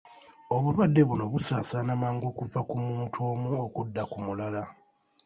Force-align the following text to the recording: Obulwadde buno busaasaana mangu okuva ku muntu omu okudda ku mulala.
Obulwadde 0.55 1.01
buno 1.09 1.23
busaasaana 1.33 1.93
mangu 2.01 2.25
okuva 2.31 2.59
ku 2.69 2.75
muntu 2.87 3.17
omu 3.31 3.49
okudda 3.65 4.03
ku 4.11 4.17
mulala. 4.25 4.63